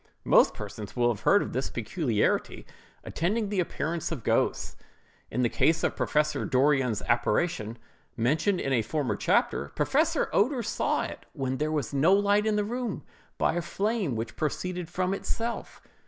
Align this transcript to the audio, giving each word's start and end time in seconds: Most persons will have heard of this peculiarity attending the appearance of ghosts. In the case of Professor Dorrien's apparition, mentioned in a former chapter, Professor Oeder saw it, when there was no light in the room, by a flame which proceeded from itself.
Most 0.25 0.55
persons 0.55 0.95
will 0.95 1.13
have 1.13 1.25
heard 1.25 1.43
of 1.43 1.53
this 1.53 1.69
peculiarity 1.69 2.65
attending 3.03 3.49
the 3.49 3.59
appearance 3.59 4.11
of 4.11 4.23
ghosts. 4.23 4.75
In 5.29 5.43
the 5.43 5.47
case 5.47 5.83
of 5.83 5.95
Professor 5.95 6.43
Dorrien's 6.43 7.03
apparition, 7.03 7.77
mentioned 8.17 8.59
in 8.59 8.73
a 8.73 8.81
former 8.81 9.15
chapter, 9.15 9.67
Professor 9.75 10.27
Oeder 10.33 10.63
saw 10.63 11.03
it, 11.03 11.27
when 11.33 11.57
there 11.57 11.71
was 11.71 11.93
no 11.93 12.13
light 12.15 12.47
in 12.47 12.55
the 12.55 12.65
room, 12.65 13.03
by 13.37 13.53
a 13.53 13.61
flame 13.61 14.15
which 14.15 14.35
proceeded 14.35 14.89
from 14.89 15.13
itself. 15.13 15.83